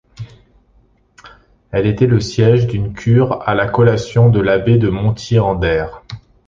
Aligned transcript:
Elle 1.69 1.85
était 1.85 2.07
le 2.07 2.19
siège 2.19 2.65
d'une 2.65 2.91
cure 2.95 3.47
à 3.47 3.53
la 3.53 3.67
collation 3.67 4.29
de 4.31 4.39
l'abbé 4.39 4.79
de 4.79 4.89
Montier-en-Der. 4.89 6.01